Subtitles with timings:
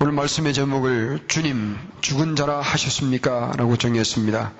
[0.00, 3.52] 오늘 말씀의 제목을 주님 죽은 자라 하셨습니까?
[3.56, 4.52] 라고 정했습니다.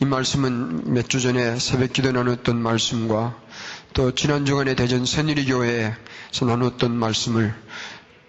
[0.00, 3.36] 이 말씀은 몇 주 전에 새벽 기도 나눴던 말씀과
[3.92, 7.52] 또 지난 주간에 대전 새누리 교회에서 나눴던 말씀을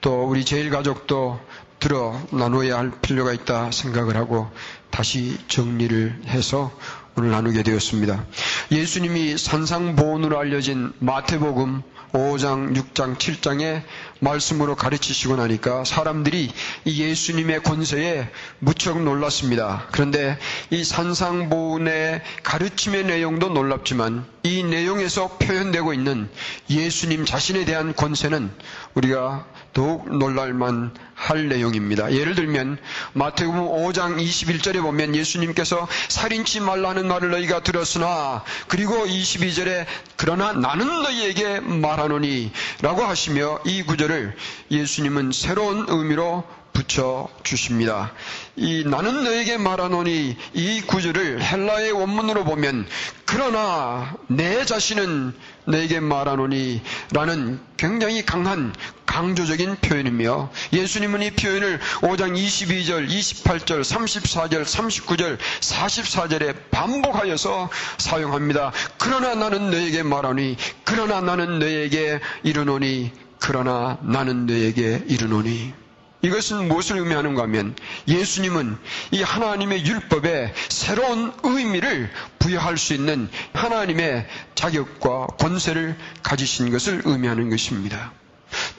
[0.02, 1.40] 또 우리 제일 가족도
[1.80, 4.50] 들어 나눠야 할 필요가 있다 생각을 하고
[4.90, 6.72] 다시 정리를 해서
[7.16, 8.26] 오늘 나누게 되었습니다.
[8.72, 13.84] 예수님이 산상보온으로 알려진 마태복음 5장, 6장, 7장의
[14.20, 16.52] 말씀으로 가르치시고 나니까 사람들이
[16.86, 19.88] 이 예수님의 권세에 무척 놀랐습니다.
[19.92, 20.38] 그런데
[20.70, 26.30] 이 산상보훈의 가르침의 내용도 놀랍지만 이 내용에서 표현되고 있는
[26.70, 28.52] 예수님 자신에 대한 권세는
[28.94, 32.12] 우리가 더욱 놀랄만 할 내용입니다.
[32.14, 32.78] 예를 들면
[33.14, 41.60] 마태복음 5장 21절에 보면 예수님께서 살인치 말라는 말을 너희가 들었으나 그리고 22절에 그러나 나는 너희에게
[41.60, 42.52] 말하노니
[42.82, 44.36] 라고 하시며 이 구절 을
[44.72, 48.14] 예수님은 새로운 의미로 붙여 주십니다.
[48.56, 52.88] 이 나는 너에게 말하노니 이 구절을 헬라의 원문으로 보면
[53.26, 55.34] 그러나 내 자신은
[55.66, 58.74] 너에게 말하노니 라는 굉장히 강한
[59.06, 68.72] 강조적인 표현이며 예수님은 이 표현을 5장 22절, 28절, 34절, 39절, 44절에 반복하여서 사용합니다.
[68.98, 75.74] 그러나 나는 너에게 말하니 그러나 나는 너에게 이르노니 그러나 나는 너에게 이르노니
[76.22, 77.76] 이것은 무엇을 의미하는가 하면
[78.08, 78.78] 예수님은
[79.12, 88.12] 이 하나님의 율법에 새로운 의미를 부여할 수 있는 하나님의 자격과 권세를 가지신 것을 의미하는 것입니다.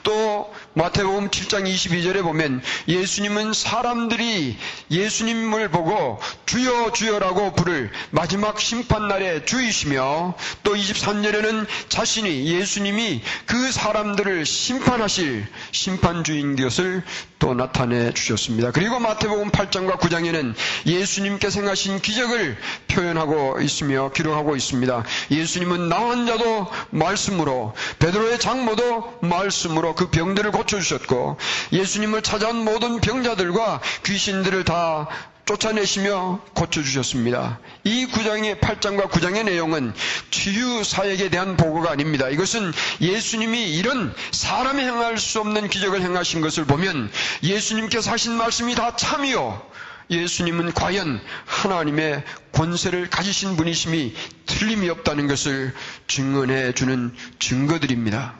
[0.03, 4.57] 또 마태복음 7장 22절에 보면 예수님은 사람들이
[4.89, 15.45] 예수님을 보고 주여 주여라고 부를 마지막 심판날에 주이시며 또 23절에는 자신이 예수님이 그 사람들을 심판하실
[15.71, 17.03] 심판주인 것을
[17.39, 18.71] 또 나타내 주셨습니다.
[18.71, 20.53] 그리고 마태복음 8장과 9장에는
[20.85, 22.55] 예수님께서 행하신 기적을
[22.87, 25.03] 표현하고 있으며 기록하고 있습니다.
[25.31, 31.37] 예수님은 나한 자도 말씀으로 베드로의 장모도 말씀으로 그 병들을 고쳐주셨고
[31.71, 35.07] 예수님을 찾아온 모든 병자들과 귀신들을 다
[35.45, 37.59] 쫓아내시며 고쳐주셨습니다.
[37.83, 39.93] 이 9장의 8장과 9장의 내용은
[40.29, 42.29] 치유 사역에 대한 보고가 아닙니다.
[42.29, 42.71] 이것은
[43.01, 47.11] 예수님이 이런 사람이 행할 수 없는 기적을 행하신 것을 보면
[47.43, 49.61] 예수님께서 하신 말씀이 다 참이요.
[50.09, 54.13] 예수님은 과연 하나님의 권세를 가지신 분이심이
[54.45, 55.73] 틀림이 없다는 것을
[56.07, 58.35] 증언해 주는 증거들입니다.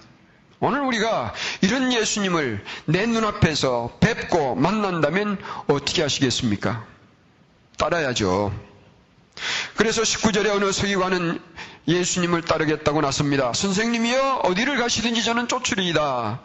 [0.63, 6.85] 오늘 우리가 이런 예수님을 내 눈앞에서 뵙고 만난다면 어떻게 하시겠습니까?
[7.77, 8.53] 따라야죠.
[9.75, 11.39] 그래서 19절에 어느 서기관은
[11.87, 13.53] 예수님을 따르겠다고 나섭니다.
[13.53, 16.41] 선생님이여 어디를 가시든지 저는 쫓으리이다.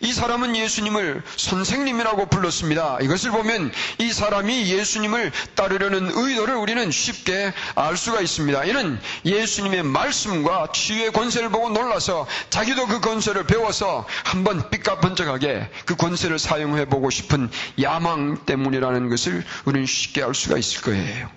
[0.00, 2.98] 이 사람은 예수님을 선생님이라고 불렀습니다.
[3.02, 8.64] 이것을 보면 이 사람이 예수님을 따르려는 의도를 우리는 쉽게 알 수가 있습니다.
[8.64, 16.38] 이는 예수님의 말씀과 치유의 권세를 보고 놀라서 자기도 그 권세를 배워서 한번 삐까번쩍하게 그 권세를
[16.38, 21.28] 사용해 보고 싶은 야망 때문이라는 것을 우리는 쉽게 알 수가 있을 거예요.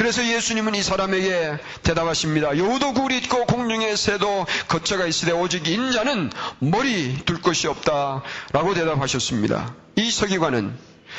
[0.00, 2.56] 그래서 예수님은 이 사람에게 대답하십니다.
[2.56, 8.22] 여우도 굴이 있고 공중의 새도 거처가 있으되 오직 인자는 머리 둘 것이 없다.
[8.54, 9.74] 라고 대답하셨습니다.
[9.96, 10.74] 이 서기관은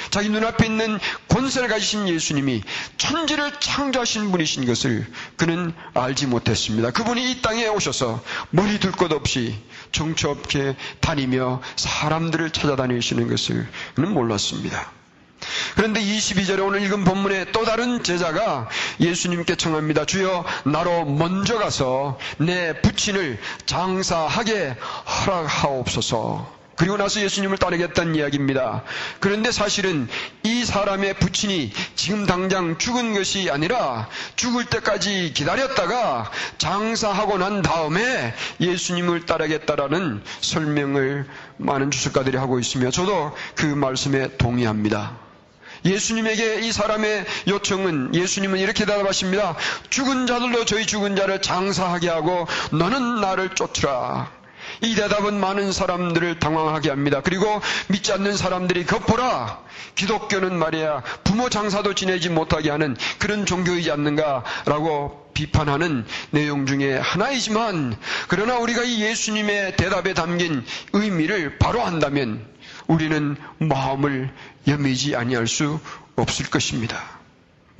[0.09, 0.97] 자기 눈앞에 있는
[1.27, 2.63] 권세를 가지신 예수님이
[2.97, 5.05] 천지를 창조하신 분이신 것을
[5.37, 6.89] 그는 알지 못했습니다.
[6.89, 9.59] 그분이 이 땅에 오셔서 머리 둘 것 없이
[9.91, 14.91] 정처 없게 다니며 사람들을 찾아다니시는 것을 그는 몰랐습니다.
[15.75, 20.05] 그런데 22절에 오늘 읽은 본문에 또 다른 제자가 예수님께 청합니다.
[20.05, 24.75] 주여 나로 먼저 가서 내 부친을 장사하게
[25.25, 26.61] 허락하옵소서.
[26.81, 28.83] 그리고 나서 예수님을 따르겠다는 이야기입니다.
[29.19, 30.07] 그런데 사실은
[30.41, 39.27] 이 사람의 부친이 지금 당장 죽은 것이 아니라 죽을 때까지 기다렸다가 장사하고 난 다음에 예수님을
[39.27, 41.27] 따르겠다라는 설명을
[41.57, 45.30] 많은 주석가들이 하고 있으며 저도 그 말씀에 동의합니다.
[45.85, 49.55] 예수님에게 이 사람의 요청은 예수님은 이렇게 대답하십니다.
[49.89, 54.31] 죽은 자들로 저희 죽은 자를 장사하게 하고 너는 나를 쫓으라.
[54.81, 57.21] 이 대답은 많은 사람들을 당황하게 합니다.
[57.23, 59.61] 그리고 믿지 않는 사람들이 겉보라.
[59.95, 67.97] 기독교는 말이야 부모 장사도 지내지 못하게 하는 그런 종교이지 않는가라고 비판하는 내용 중에 하나이지만
[68.27, 70.63] 그러나 우리가 이 예수님의 대답에 담긴
[70.93, 72.45] 의미를 바로 한다면
[72.91, 74.29] 우리는 마음을
[74.67, 75.79] 여미지 아니할 수
[76.17, 77.20] 없을 것입니다.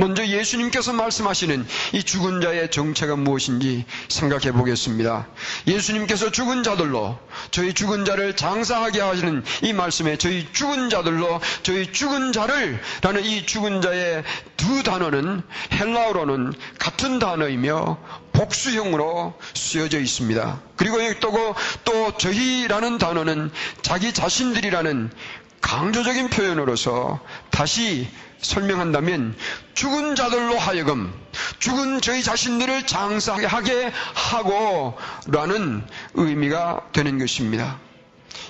[0.01, 1.63] 먼저 예수님께서 말씀하시는
[1.93, 5.27] 이 죽은 자의 정체가 무엇인지 생각해 보겠습니다.
[5.67, 7.19] 예수님께서 죽은 자들로
[7.51, 13.45] 저희 죽은 자를 장사하게 하시는 이 말씀에 저희 죽은 자들로 저희 죽은 자를 라는 이
[13.45, 14.23] 죽은 자의
[14.57, 17.99] 두 단어는 헬라어로는 같은 단어이며
[18.31, 20.61] 복수형으로 쓰여져 있습니다.
[20.77, 21.53] 그리고 또,
[21.83, 23.51] 또 저희라는 단어는
[23.83, 25.11] 자기 자신들이라는
[25.61, 27.19] 강조적인 표현으로서
[27.49, 28.09] 다시
[28.41, 29.35] 설명한다면
[29.75, 31.13] 죽은 자들로 하여금
[31.59, 34.97] 죽은 저희 자신들을 장사하게 하고
[35.27, 35.85] 라는
[36.15, 37.79] 의미가 되는 것입니다.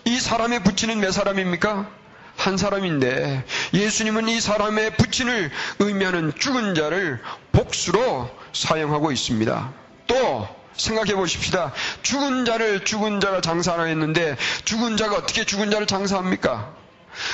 [0.06, 1.90] 이 사람의 부친은 몇 사람입니까?
[2.38, 7.22] 한 사람인데 예수님은 이 사람의 부친을 의미하는 죽은 자를
[7.52, 9.74] 복수로 사용하고 있습니다.
[10.08, 11.74] 또 생각해 보십시다.
[12.02, 16.81] 죽은 자를 죽은 자가 장사하라 했는데 죽은 자가 어떻게 죽은 자를 장사합니까?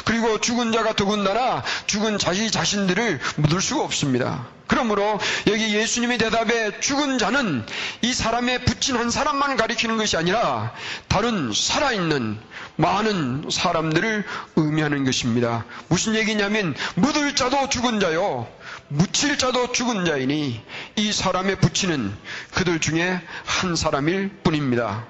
[0.05, 4.47] 그리고 죽은 자가 더군다나 죽은 자기 자신들을 묻을 수가 없습니다.
[4.67, 7.65] 그러므로 여기 예수님의 대답에 죽은 자는
[8.01, 10.73] 이 사람의 붙인 한 사람만 가리키는 것이 아니라
[11.07, 12.37] 다른 살아있는
[12.75, 14.25] 많은 사람들을
[14.57, 15.65] 의미하는 것입니다.
[15.87, 18.47] 무슨 얘기냐면 묻을 자도 죽은 자요.
[18.89, 20.61] 묻힐 자도 죽은 자이니
[20.95, 22.13] 이 사람의 붙이는
[22.53, 25.05] 그들 중에 한 사람일 뿐입니다.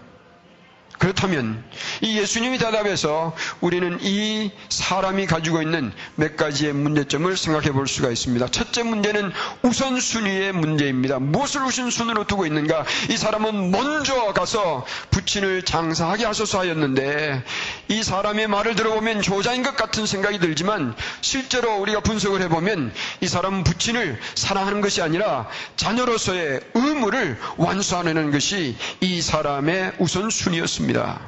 [0.97, 1.63] 그렇다면
[2.01, 8.47] 이 예수님이 대답해서 우리는 이 사람이 가지고 있는 몇 가지의 문제점을 생각해 볼 수가 있습니다.
[8.47, 11.19] 첫째 문제는 우선순위의 문제입니다.
[11.19, 12.85] 무엇을 우선순위로 두고 있는가?
[13.09, 17.43] 이 사람은 먼저 가서 부친을 장사하게 하소서 하였는데
[17.89, 22.91] 이 사람의 말을 들어보면 효자인 것 같은 생각이 들지만 실제로 우리가 분석을 해보면
[23.21, 30.86] 이 사람은 부친을 사랑하는 것이 아니라 자녀로서의 의무를 완수하는 것이 이 사람의 우선순위였습니다.
[30.87, 31.19] 있습니다.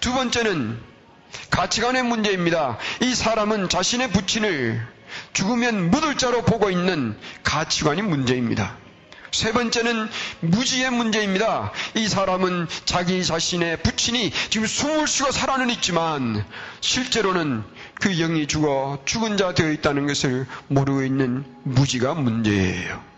[0.00, 0.78] 두 번째는
[1.50, 2.78] 가치관의 문제입니다.
[3.00, 4.86] 이 사람은 자신의 부친을
[5.32, 8.76] 죽으면 묻을 자로 보고 있는 가치관이 문제입니다.
[9.32, 10.08] 세 번째는
[10.40, 11.72] 무지의 문제입니다.
[11.94, 16.44] 이 사람은 자기 자신의 부친이 지금 숨을 쉬고 살아는 있지만
[16.80, 17.64] 실제로는
[18.00, 23.13] 그 영이 죽어 죽은 자 되어 있다는 것을 모르고 있는 무지가 문제예요.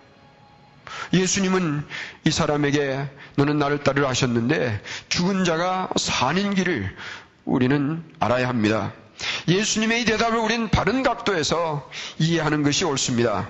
[1.12, 1.86] 예수님은
[2.24, 6.94] 이 사람에게 너는 나를 따르라 하셨는데 죽은 자가 사는 길을
[7.44, 8.92] 우리는 알아야 합니다.
[9.48, 11.88] 예수님의 이 대답을 우리는 바른 각도에서
[12.18, 13.48] 이해하는 것이 옳습니다.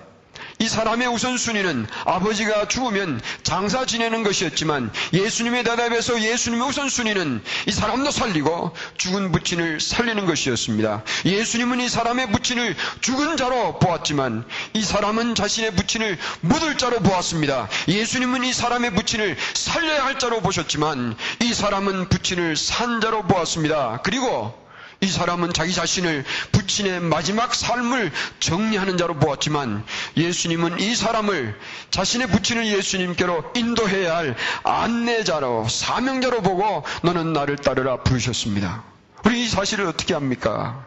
[0.58, 8.75] 이 사람의 우선순위는 아버지가 죽으면 장사 지내는 것이었지만 예수님의 대답에서 예수님의 우선순위는 이 사람도 살리고
[8.97, 11.03] 죽은 부친을 살리는 것이었습니다.
[11.26, 17.69] 예수님은 이 사람의 부친을 죽은 자로 보았지만 이 사람은 자신의 부친을 묻을 자로 보았습니다.
[17.88, 24.00] 예수님은 이 사람의 부친을 살려야 할 자로 보셨지만 이 사람은 부친을 산 자로 보았습니다.
[24.02, 24.66] 그리고
[25.01, 29.85] 이 사람은 자기 자신을 부친의 마지막 삶을 정리하는 자로 보았지만
[30.17, 31.59] 예수님은 이 사람을
[31.91, 38.85] 자신의 부친을 예수님께로 인도해야 할 안내자로 사명자로 보고 너는 나를 따르라 부르셨습니다.
[39.25, 40.87] 우리 이 사실을 어떻게 합니까?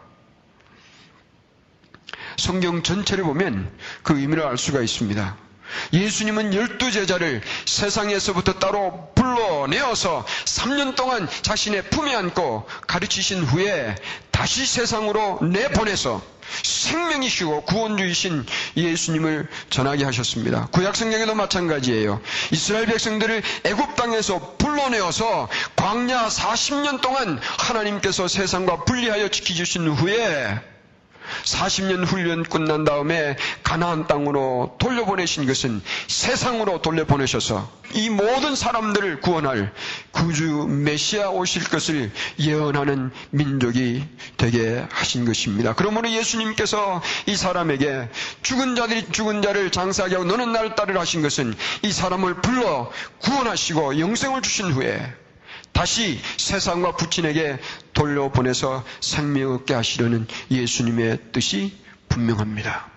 [2.36, 3.70] 성경 전체를 보면
[4.02, 5.36] 그 의미를 알 수가 있습니다.
[5.92, 13.94] 예수님은 열두 제자를 세상에서부터 따로 불러내어서 3년 동안 자신의 품에 안고 가르치신 후에
[14.30, 16.22] 다시 세상으로 내보내서
[16.62, 18.46] 생명이시고 구원주이신
[18.76, 20.66] 예수님을 전하게 하셨습니다.
[20.72, 22.20] 구약 성경에도 마찬가지예요.
[22.50, 30.60] 이스라엘 백성들을 애굽 땅에서 불러내어서 광야 40년 동안 하나님께서 세상과 분리하여 지키주신 후에
[31.44, 39.72] 40년 훈련 끝난 다음에 가나안 땅으로 돌려보내신 것은 세상으로 돌려보내셔서 이 모든 사람들을 구원할
[40.12, 44.04] 구주 메시아 오실 것을 예언하는 민족이
[44.36, 45.74] 되게 하신 것입니다.
[45.74, 48.08] 그러므로 예수님께서 이 사람에게
[48.42, 53.98] 죽은 자들이 죽은 자를 장사하게 하고 너는 나를 따르라 하신 것은 이 사람을 불러 구원하시고
[53.98, 55.14] 영생을 주신 후에
[55.72, 57.58] 다시 세상과 부친에게
[57.94, 61.76] 돌려보내서 생명 얻게 하시려는 예수님의 뜻이
[62.08, 62.88] 분명합니다.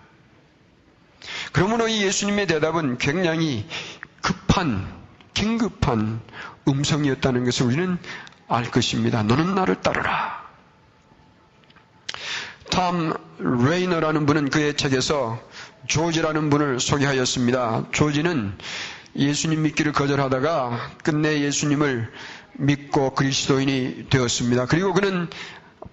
[1.51, 3.65] 그러므로 이 예수님의 대답은 굉장히
[4.21, 4.87] 급한,
[5.33, 6.21] 긴급한
[6.67, 7.97] 음성이었다는 것을 우리는
[8.47, 9.23] 알 것입니다.
[9.23, 10.43] 너는 나를 따르라.
[12.69, 15.39] 탐 레이너라는 분은 그의 책에서
[15.87, 17.85] 조지라는 분을 소개하였습니다.
[17.91, 18.57] 조지는
[19.15, 22.11] 예수님 믿기를 거절하다가 끝내 예수님을
[22.53, 24.65] 믿고 그리스도인이 되었습니다.
[24.67, 25.27] 그리고 그는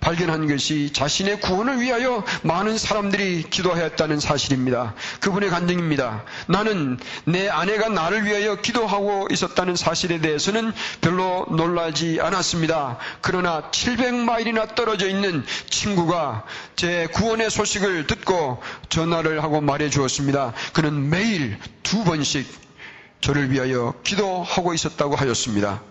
[0.01, 4.95] 발견한 것이 자신의 구원을 위하여 많은 사람들이 기도하였다는 사실입니다.
[5.21, 6.25] 그분의 간증입니다.
[6.49, 12.99] 나는 내 아내가 나를 위하여 기도하고 있었다는 사실에 대해서는 별로 놀라지 않았습니다.
[13.21, 16.45] 그러나 700마일이나 떨어져 있는 친구가
[16.77, 20.55] 제 구원의 소식을 듣고 전화를 하고 말해 주었습니다.
[20.73, 22.47] 그는 매일 두 번씩
[23.21, 25.83] 저를 위하여 기도하고 있었다고 하였습니다.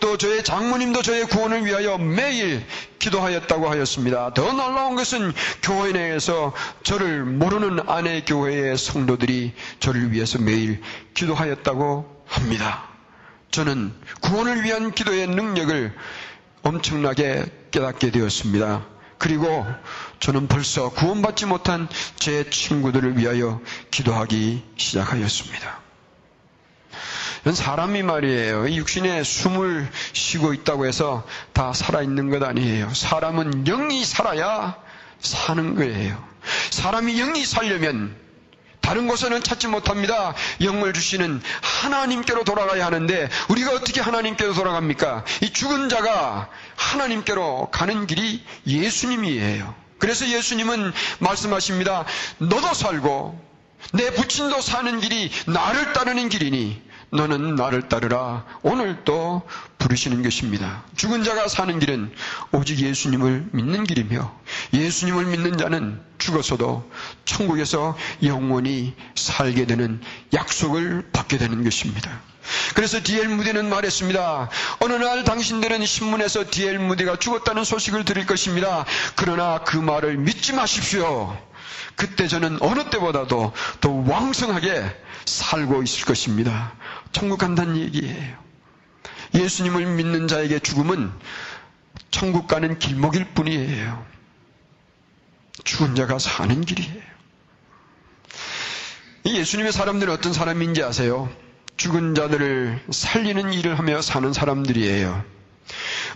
[0.00, 2.64] 또 저의 장모님도 저의 구원을 위하여 매일
[2.98, 4.34] 기도하였다고 하였습니다.
[4.34, 10.80] 더 놀라운 것은 교회 내에서 저를 모르는 아내 교회의 성도들이 저를 위해서 매일
[11.14, 12.88] 기도하였다고 합니다.
[13.50, 15.92] 저는 구원을 위한 기도의 능력을
[16.62, 18.86] 엄청나게 깨닫게 되었습니다.
[19.18, 19.66] 그리고
[20.20, 23.60] 저는 벌써 구원받지 못한 제 친구들을 위하여
[23.90, 25.79] 기도하기 시작하였습니다.
[27.52, 28.70] 사람이 말이에요.
[28.70, 32.92] 육신에 숨을 쉬고 있다고 해서 다 살아있는 것 아니에요.
[32.92, 34.76] 사람은 영이 살아야
[35.20, 36.22] 사는 거예요.
[36.70, 38.16] 사람이 영이 살려면
[38.80, 40.34] 다른 곳에는 찾지 못합니다.
[40.62, 45.24] 영을 주시는 하나님께로 돌아가야 하는데 우리가 어떻게 하나님께로 돌아갑니까?
[45.42, 49.74] 이 죽은 자가 하나님께로 가는 길이 예수님이에요.
[49.98, 52.04] 그래서 예수님은 말씀하십니다.
[52.38, 53.38] 너도 살고
[53.92, 58.44] 내 부친도 사는 길이 나를 따르는 길이니 너는 나를 따르라.
[58.62, 59.42] 오늘 또
[59.78, 60.84] 부르시는 것입니다.
[60.96, 62.12] 죽은 자가 사는 길은
[62.52, 64.32] 오직 예수님을 믿는 길이며
[64.72, 66.88] 예수님을 믿는 자는 죽어서도
[67.24, 70.00] 천국에서 영원히 살게 되는
[70.32, 72.20] 약속을 받게 되는 것입니다.
[72.74, 74.48] 그래서 디엘 무디는 말했습니다.
[74.80, 78.84] 어느 날 당신들은 신문에서 디엘 무디가 죽었다는 소식을 들을 것입니다.
[79.16, 81.36] 그러나 그 말을 믿지 마십시오.
[81.96, 84.84] 그때 저는 어느 때보다도 더 왕성하게
[85.26, 86.72] 살고 있을 것입니다.
[87.12, 88.38] 천국 간다는 얘기예요.
[89.34, 91.10] 예수님을 믿는 자에게 죽음은
[92.10, 94.04] 천국 가는 길목일 뿐이에요.
[95.64, 97.10] 죽은 자가 사는 길이에요.
[99.26, 101.30] 예수님의 사람들은 어떤 사람인지 아세요?
[101.76, 105.24] 죽은 자들을 살리는 일을 하며 사는 사람들이에요.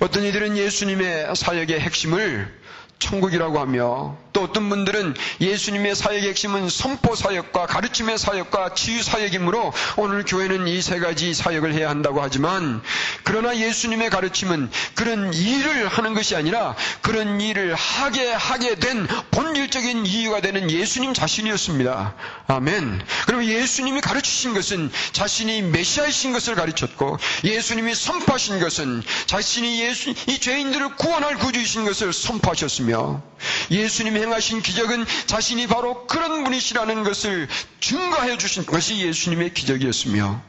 [0.00, 2.63] 어떤 이들은 예수님의 사역의 핵심을
[2.98, 10.24] 천국이라고 하며 또 어떤 분들은 예수님의 사역의 핵심은 선포 사역과 가르침의 사역과 치유 사역이므로 오늘
[10.24, 12.82] 교회는 이 세 가지 사역을 해야 한다고 하지만
[13.22, 20.40] 그러나 예수님의 가르침은 그런 일을 하는 것이 아니라 그런 일을 하게 하게 된 본질적인 이유가
[20.40, 22.14] 되는 예수님 자신이었습니다.
[22.48, 23.02] 아멘.
[23.26, 30.96] 그럼 예수님이 가르치신 것은 자신이 메시아이신 것을 가르쳤고 예수님이 선포하신 것은 자신이 예수 이 죄인들을
[30.96, 33.22] 구원할 구주이신 것을 선포하셨 으며
[33.70, 37.48] 예수님이 행하신 기적은 자신이 바로 그런 분이시라는 것을
[37.80, 40.42] 증거해 주신 것이 예수님의 기적이었으며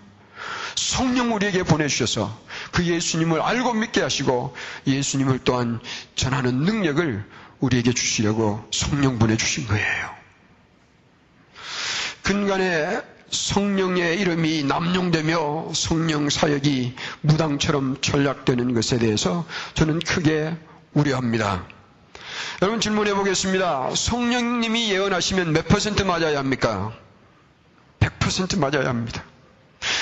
[0.75, 2.37] 성령 우리에게 보내주셔서
[2.71, 5.79] 그 예수님을 알고 믿게 하시고 예수님을 또한
[6.15, 7.23] 전하는 능력을
[7.59, 10.15] 우리에게 주시려고 성령 보내주신 거예요.
[12.21, 13.01] 근간에
[13.31, 20.55] 성령의 이름이 남용되며 성령 사역이 무당처럼 전략되는 것에 대해서 저는 크게
[20.93, 21.65] 우려합니다.
[22.61, 23.91] 여러분 질문해 보겠습니다.
[23.95, 26.93] 성령님이 예언하시면 몇 퍼센트 맞아야 합니까?
[27.99, 29.23] 100% 맞아야 합니다.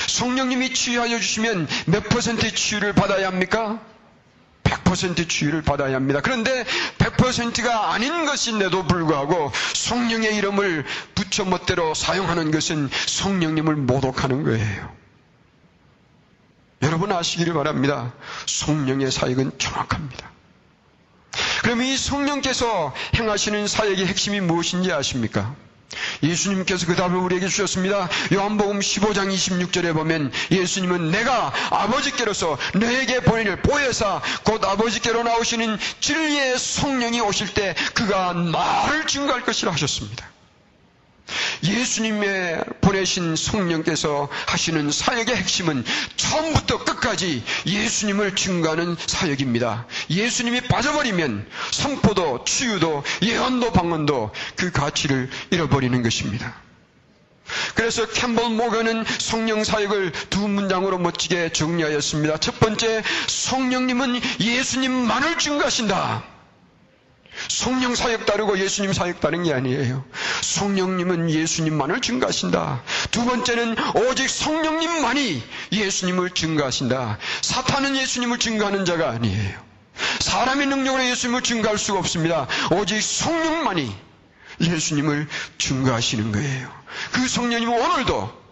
[0.08, 3.80] 성령님이 치유하여 주시면 몇 퍼센트 치유를 받아야 합니까?
[4.64, 6.22] 100% 치유를 받아야 합니다.
[6.22, 6.66] 그런데
[6.98, 10.86] 100%가 아닌 것인데도 불구하고 성령의 이름을
[11.16, 14.94] 붙여 멋대로 사용하는 것은 성령님을 모독하는 거예요.
[16.82, 18.14] 여러분 아시기를 바랍니다.
[18.46, 20.33] 성령의 사역은 정확합니다.
[21.64, 25.56] 그럼 이 성령께서 행하시는 사역의 핵심이 무엇인지 아십니까?
[26.22, 28.10] 예수님께서 그 답을 우리에게 주셨습니다.
[28.34, 37.22] 요한복음 15장 26절에 보면 예수님은 내가 아버지께로서 너에게 보내는 보혜사 곧 아버지께로 나오시는 진리의 성령이
[37.22, 40.33] 오실 때 그가 나를 증거할 것이라 하셨습니다.
[41.64, 45.84] 예수님의 보내신 성령께서 하시는 사역의 핵심은
[46.18, 49.88] 처음부터 끝까지 예수님을 증거하는 사역입니다.
[50.10, 56.62] 예수님이 빠져버리면 선포도 치유도 예언도 방언도 그 가치를 잃어버리는 것입니다.
[57.76, 62.38] 그래서 캠벌 모건은 성령 사역을 두 문장으로 멋지게 정리하였습니다.
[62.38, 66.33] 첫 번째, 성령님은 예수님만을 증거하신다.
[67.48, 70.04] 성령 사역 따르고 예수님 사역 따른 게 아니에요.
[70.42, 72.84] 성령님은 예수님만을 증가하신다.
[73.12, 73.76] 두 번째는
[74.10, 77.18] 오직 성령님만이 예수님을 증가하신다.
[77.42, 79.60] 사탄은 예수님을 증가하는 자가 아니에요.
[80.20, 82.48] 사람의 능력으로 예수님을 증가할 수가 없습니다.
[82.72, 83.96] 오직 성령만이
[84.62, 86.72] 예수님을 증가하시는 거예요.
[87.12, 88.44] 그 성령님은 오늘도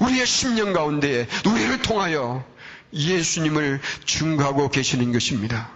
[0.00, 2.44] 우리의 심령 가운데 우리를 통하여
[2.92, 5.70] 예수님을 증가하고 계시는 것입니다.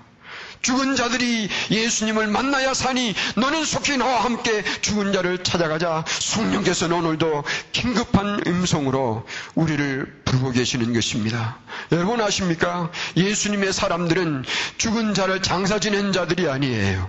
[0.63, 8.41] 죽은 자들이 예수님을 만나야 사니 너는 속히 나와 함께 죽은 자를 찾아가자 성령께서는 오늘도 긴급한
[8.47, 11.59] 음성으로 우리를 부르고 계시는 것입니다.
[11.93, 12.91] 여러분 아십니까?
[13.17, 14.45] 예수님의 사람들은
[14.79, 17.09] 죽은 자를 장사 지낸 자들이 아니에요.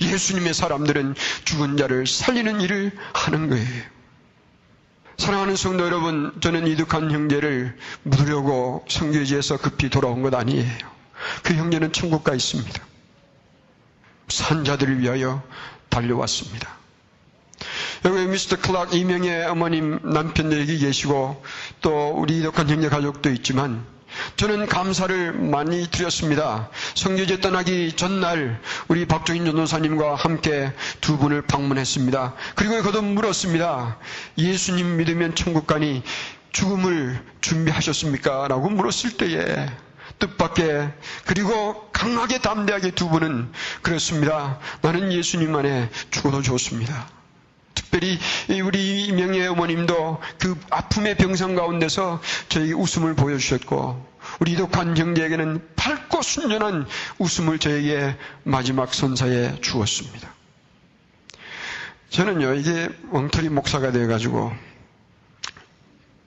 [0.00, 1.14] 예수님의 사람들은
[1.44, 3.94] 죽은 자를 살리는 일을 하는 거예요.
[5.18, 10.93] 사랑하는 성도 여러분, 저는 이득한 형제를 묻으려고 성교지에서 급히 돌아온 것 아니에요.
[11.42, 12.82] 그 형제는 천국 가 있습니다.
[14.28, 15.42] 산자들을 위하여
[15.88, 16.68] 달려왔습니다.
[18.04, 21.42] 여기 미스터 클락 이명의 어머님 남편들이 계시고
[21.80, 23.86] 또 우리 이덕한 형제 가족도 있지만
[24.36, 26.70] 저는 감사를 많이 드렸습니다.
[26.94, 32.34] 성교제 떠나기 전날 우리 박종인 전도사님과 함께 두 분을 방문했습니다.
[32.54, 33.98] 그리고 거듭 물었습니다.
[34.38, 36.02] 예수님 믿으면 천국 가니
[36.52, 38.48] 죽음을 준비하셨습니까?
[38.48, 39.66] 라고 물었을 때에
[40.18, 40.92] 뜻밖의
[41.26, 43.52] 그리고 강하게 담대하게 두 분은
[43.82, 44.58] 그렇습니다.
[44.82, 47.08] 나는 예수님 안에 죽어도 좋습니다.
[47.74, 48.18] 특별히
[48.62, 56.86] 우리 명예 어머님도 그 아픔의 병상 가운데서 저에게 웃음을 보여주셨고 우리 독한 형제에게는 밝고 순전한
[57.18, 60.28] 웃음을 저에게 마지막 선사에 주었습니다.
[62.10, 64.52] 저는요 이게 엉터리 목사가 되어가지고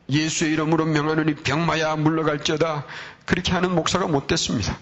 [0.10, 2.86] 예수의 이름으로 명하느니 병마야 물러갈지어다
[3.26, 4.78] 그렇게 하는 목사가 못 됐습니다.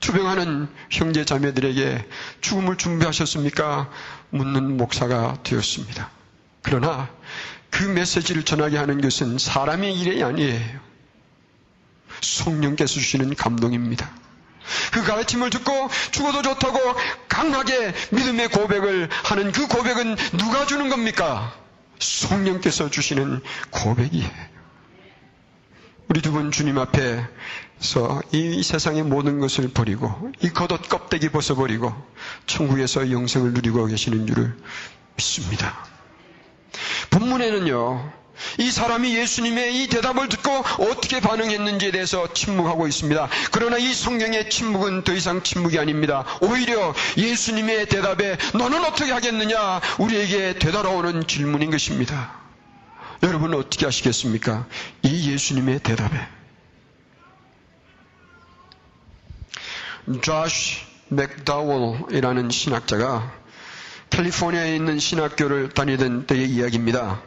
[0.00, 2.06] 투병하는 형제 자매들에게
[2.40, 3.90] 죽음을 준비하셨습니까?
[4.30, 6.10] 묻는 목사가 되었습니다.
[6.62, 7.08] 그러나
[7.70, 10.80] 그 메시지를 전하게 하는 것은 사람의 일이 아니에요.
[12.20, 14.10] 성령께서 주시는 감동입니다.
[14.92, 16.78] 그 가르침을 듣고 죽어도 좋다고
[17.28, 21.54] 강하게 믿음의 고백을 하는 그 고백은 누가 주는 겁니까?
[21.98, 24.30] 성령께서 주시는 고백이에요.
[26.08, 31.92] 우리 두 분 주님 앞에서 이 세상의 모든 것을 버리고 이 겉옷 껍데기 벗어버리고
[32.46, 34.56] 천국에서 영생을 누리고 계시는 줄을
[35.16, 35.84] 믿습니다.
[37.10, 38.12] 본문에는요,
[38.58, 40.50] 이 사람이 예수님의 이 대답을 듣고
[40.84, 43.28] 어떻게 반응했는지에 대해서 침묵하고 있습니다.
[43.52, 46.24] 그러나 이 성경의 침묵은 더 이상 침묵이 아닙니다.
[46.40, 52.40] 오히려 예수님의 대답에 너는 어떻게 하겠느냐 우리에게 되돌아오는 질문인 것입니다.
[53.22, 54.66] 여러분은 어떻게 하시겠습니까?
[55.02, 56.28] 이 예수님의 대답에.
[60.22, 60.78] 조시
[61.08, 63.32] 맥다월이라는 신학자가
[64.10, 67.20] 캘리포니아에 있는 신학교를 다니던 때의 이야기입니다.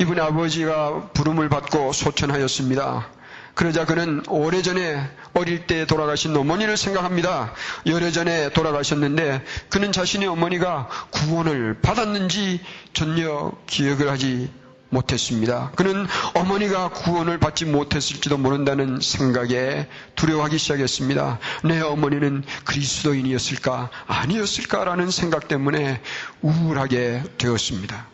[0.00, 3.06] 이분의 아버지가 부름을 받고 소천하였습니다.
[3.54, 7.52] 그러자 그는 오래전에 어릴 때 돌아가신 어머니를 생각합니다.
[7.86, 12.60] 열애전에 돌아가셨는데 그는 자신의 어머니가 구원을 받았는지
[12.92, 14.50] 전혀 기억을 하지
[14.88, 15.70] 못했습니다.
[15.76, 21.38] 그는 어머니가 구원을 받지 못했을지도 모른다는 생각에 두려워하기 시작했습니다.
[21.64, 23.90] 내 어머니는 그리스도인이었을까?
[24.06, 26.00] 아니었을까라는 생각 때문에
[26.42, 28.13] 우울하게 되었습니다.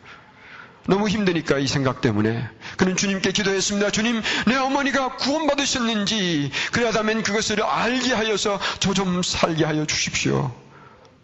[0.90, 3.90] 너무 힘드니까 이 생각 때문에 그는 주님께 기도했습니다.
[3.92, 10.52] 주님, 내 어머니가 구원받으셨는지 그러다면 그것을 알게 하여서 저 좀 살게 하여 주십시오.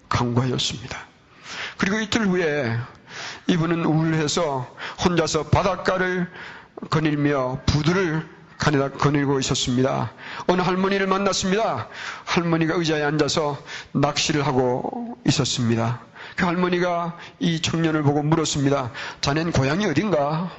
[0.09, 0.96] 강구하였습니다.
[1.79, 2.79] 그리고 이틀 후에
[3.48, 4.72] 이분은 우울해서
[5.05, 6.31] 혼자서 바닷가를
[6.90, 8.26] 거닐며 부두를
[8.59, 10.12] 가에다 거닐고 있었습니다.
[10.46, 11.88] 어느 할머니를 만났습니다.
[12.24, 16.00] 할머니가 의자에 앉아서 낚시를 하고 있었습니다.
[16.37, 18.92] 그 할머니가 이 청년을 보고 물었습니다.
[19.20, 20.51] 자넨 고향이 어딘가?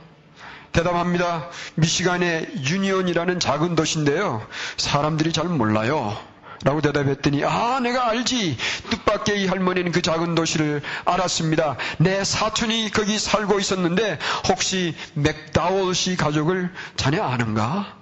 [0.72, 1.50] 대답합니다.
[1.76, 4.46] 미시간의 유니온이라는 작은 도시인데요.
[4.78, 6.18] 사람들이 잘 몰라요.
[6.64, 8.58] 라고 대답했더니 아 내가 알지
[8.90, 14.18] 뜻밖의 이 할머니는 그 작은 도시를 알았습니다 내 사촌이 거기 살고 있었는데
[14.50, 17.97] 혹시 맥다월 씨 가족을 자네 아는가?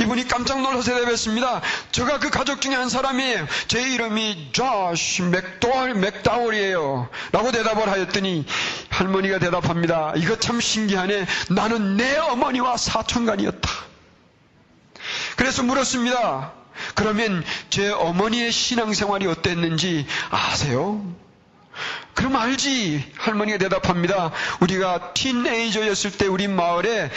[0.00, 1.60] 이분이 깜짝 놀라서 대답했습니다.
[1.92, 3.46] 저가 그 가족 중에 한 사람이에요.
[3.68, 7.08] 제 이름이 조시 맥도월 맥다월이에요.
[7.32, 8.46] 라고 대답을 하였더니
[8.90, 10.14] 할머니가 대답합니다.
[10.16, 11.26] 이거 참 신기하네.
[11.50, 13.70] 나는 내 어머니와 사촌간이었다.
[15.36, 16.52] 그래서 물었습니다.
[16.94, 21.04] 그러면 제 어머니의 신앙생활이 어땠는지 아세요?
[22.14, 23.12] 그럼 알지.
[23.16, 24.30] 할머니가 대답합니다.
[24.60, 27.10] 우리가 티네이저였을 때 우리 마을에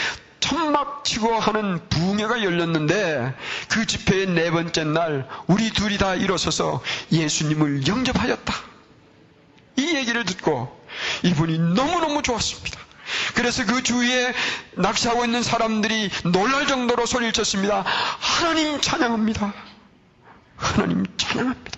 [0.47, 3.33] 천막 치고 하는 부흥회가 열렸는데
[3.67, 6.81] 그 집회의 네 번째 날 우리 둘이 다 일어서서
[7.11, 8.53] 예수님을 영접하였다.
[9.75, 10.81] 이 얘기를 듣고
[11.23, 12.79] 이분이 너무너무 좋았습니다.
[13.35, 14.33] 그래서 그 주위에
[14.75, 17.83] 낚시하고 있는 사람들이 놀랄 정도로 소리를 쳤습니다.
[17.85, 19.53] 하나님 찬양합니다.
[20.55, 21.76] 하나님 찬양합니다.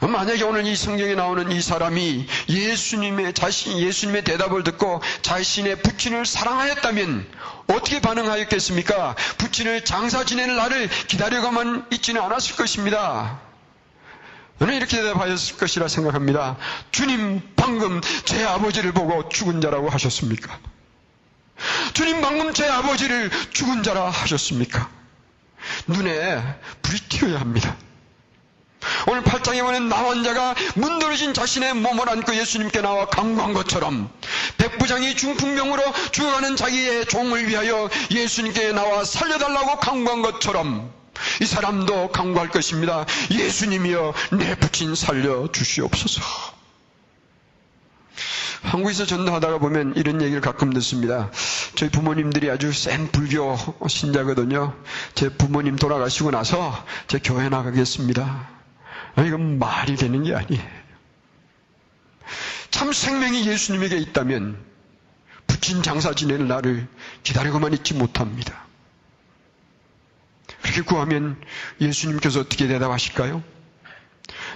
[0.00, 7.26] 만약에 오늘 이 성경에 나오는 이 사람이 예수님의 자신, 예수님의 대답을 듣고 자신의 부친을 사랑하였다면
[7.68, 9.16] 어떻게 반응하였겠습니까?
[9.38, 13.40] 부친을 장사 지내는 날을 기다려가만 있지는 않았을 것입니다.
[14.58, 16.56] 저는 이렇게 대답하였을 것이라 생각합니다.
[16.90, 20.58] 주님 방금 제 아버지를 보고 죽은 자라고 하셨습니까?
[21.94, 24.90] 주님 방금 제 아버지를 죽은 자라 하셨습니까?
[25.86, 26.42] 눈에
[26.82, 27.76] 불이 튀어야 합니다.
[29.08, 34.10] 오늘 8장에 보면 나환자가 문드러진 자신의 몸을 안고 예수님께 나와 강구한 것처럼
[34.58, 40.92] 백부장이 중풍병으로 죽어가는 자기의 종을 위하여 예수님께 나와 살려달라고 강구한 것처럼
[41.40, 43.06] 이 사람도 강구할 것입니다.
[43.30, 46.20] 예수님이여 내 부친 살려 주시옵소서.
[48.62, 51.30] 한국에서 전도하다가 보면 이런 얘기를 가끔 듣습니다.
[51.76, 54.74] 저희 부모님들이 아주 센 불교 신자거든요.
[55.14, 58.55] 제 부모님 돌아가시고 나서 제 교회 나가겠습니다.
[59.24, 60.86] 이건 말이 되는 게 아니에요.
[62.70, 64.58] 참 생명이 예수님에게 있다면
[65.46, 66.86] 부친 장사 지내는 날을
[67.22, 68.66] 기다리고만 있지 못합니다.
[70.62, 71.40] 그렇게 구하면
[71.80, 73.42] 예수님께서 어떻게 대답하실까요?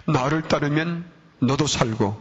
[0.06, 2.20] 나를 따르면 너도 살고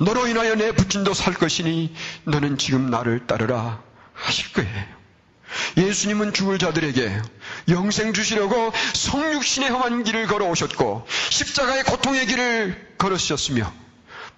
[0.00, 4.99] 너로 인하여 내 부친도 살 것이니 너는 지금 나를 따르라 하실 거예요.
[5.76, 7.22] 예수님은 죽을 자들에게
[7.68, 13.72] 영생 주시려고 성육신의 험한 길을 걸어오셨고 십자가의 고통의 길을 걸으셨으며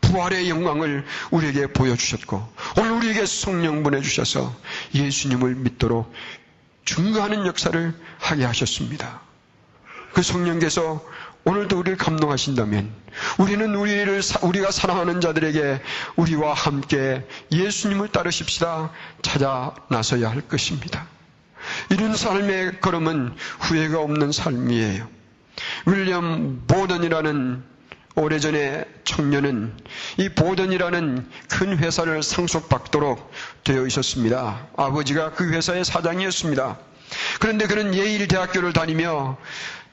[0.01, 4.55] 부활의 영광을 우리에게 보여주셨고 오늘 우리에게 성령 보내주셔서
[4.95, 6.13] 예수님을 믿도록
[6.85, 9.21] 증거하는 역사를 하게 하셨습니다.
[10.13, 11.03] 그 성령께서
[11.45, 12.93] 오늘도 우리를 감동하신다면
[13.39, 15.81] 우리는 우리를 우리가 사랑하는 자들에게
[16.17, 21.07] 우리와 함께 예수님을 따르십시다 찾아 나서야 할 것입니다.
[21.91, 25.09] 이런 삶의 걸음은 후회가 없는 삶이에요.
[25.87, 27.65] 윌리엄 보던이라는
[28.15, 29.75] 오래전에 청년은
[30.19, 33.33] 이 보던이라는 큰 회사를 상속받도록
[33.65, 34.67] 되어 있었습니다.
[34.77, 36.79] 아버지가 그 회사의 사장이었습니다.
[37.41, 39.39] 그런데 그는 예일 대학교를 다니며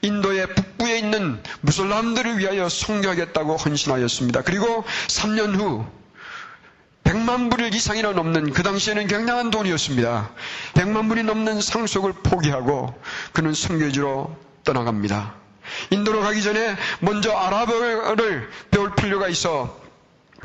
[0.02, 4.42] 인도의 북부에 있는 무슬람들을 위하여 성교하겠다고 헌신하였습니다.
[4.42, 5.84] 그리고 3년 후
[7.04, 10.30] 100만 불 이상이나 넘는 그 당시에는 굉장한 돈이었습니다.
[10.74, 12.94] 100만 불이 넘는 상속을 포기하고
[13.32, 15.34] 그는 선교지로 떠나갑니다.
[15.90, 19.80] 인도로 가기 전에 먼저 아랍어를 배울 필요가 있어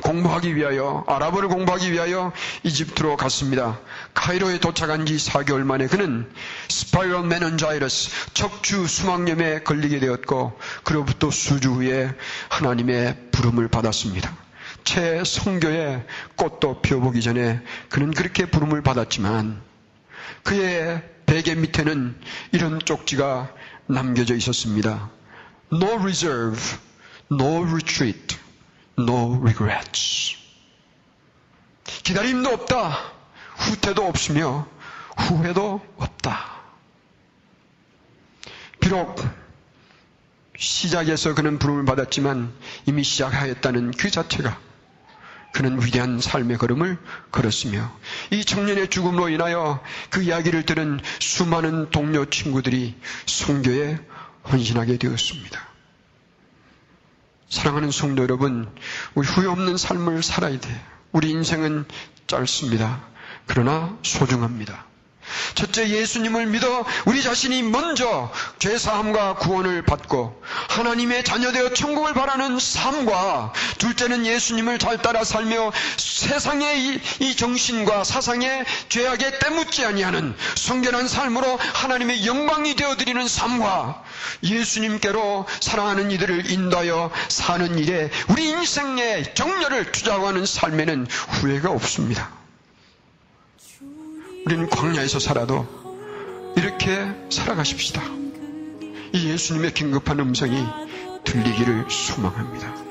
[0.02, 2.32] 공부하기 위하여 아랍어를 공부하기 위하여
[2.64, 3.80] 이집트로 갔습니다.
[4.14, 6.30] 카이로에 도착한 지 4개월 만에 그는
[6.70, 12.14] spinal meningitis 척추 수막염에 걸리게 되었고 그로부터 수주 후에
[12.50, 14.36] 하나님의 부름을 받았습니다.
[14.84, 19.62] 채 선교의 꽃도 피워보기 전에 그는 그렇게 부름을 받았지만
[20.44, 22.16] 그의 베개 밑에는
[22.52, 23.52] 이런 쪽지가
[23.88, 25.10] 남겨져 있었습니다.
[25.74, 26.62] No reserve,
[27.32, 28.38] no retreat.
[28.98, 30.38] No regrets.
[32.04, 32.98] 기다림도 없다.
[33.58, 34.68] 후퇴도 없으며
[35.18, 36.56] 후회도 없다.
[38.80, 39.16] 비록
[40.58, 42.54] 시작에서 그는 부름을 받았지만
[42.86, 44.60] 이미 시작하였다는 그 자체가
[45.54, 46.98] 그는 위대한 삶의 걸음을
[47.32, 47.92] 걸었으며
[48.32, 54.00] 이 청년의 죽음으로 인하여 그 이야기를 들은 수많은 동료 친구들이 성교에
[54.52, 55.75] 헌신하게 되었습니다.
[57.50, 58.68] 사랑하는 성도 여러분,
[59.14, 60.86] 우리 후회 없는 삶을 살아야 돼.
[61.12, 61.86] 우리 인생은
[62.28, 63.02] 짧습니다.
[63.46, 64.86] 그러나 소중합니다.
[65.56, 74.26] 첫째 예수님을 믿어 우리 자신이 먼저 죄사함과 구원을 받고 하나님의 자녀되어 천국을 바라는 삶과 둘째는
[74.26, 82.26] 예수님을 잘 따라 살며 세상의 이, 이 정신과 사상의 죄악에 때묻지 아니하는 성결한 삶으로 하나님의
[82.26, 84.04] 영광이 되어드리는 삶과
[84.44, 92.32] 예수님께로 사랑하는 이들을 인도하여 사는 일에 우리 인생의 정렬을 투자하는 삶에는 후회가 없습니다.
[94.46, 95.68] 우리는 광야에서 살아도
[96.56, 98.02] 이렇게 살아가십시다.
[99.14, 100.66] 이 예수님의 긴급한 음성이
[101.24, 102.86] 들리기를 소망합니다.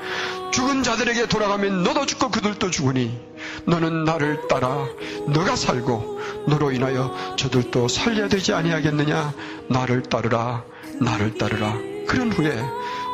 [0.50, 3.18] 죽은 자들에게 돌아가면 너도 죽고 그들도 죽으니
[3.66, 4.86] 너는 나를 따라
[5.26, 9.32] 너가 살고 너로 인하여 저들도 살려야 되지 아니하겠느냐
[9.68, 10.62] 나를 따르라
[11.00, 11.76] 나를 따르라
[12.06, 12.52] 그런 후에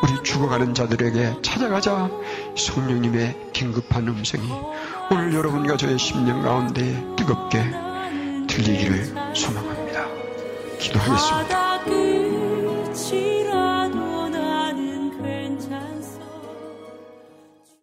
[0.03, 2.11] 우리 죽어가는 자들에게 찾아가자
[2.57, 4.51] 성령님의 긴급한 음성이
[5.11, 6.83] 오늘 여러분과 저의 심령 가운데
[7.17, 7.63] 뜨겁게
[8.49, 10.07] 들리기를 소망합니다.
[10.79, 11.71] 기도하겠습니다.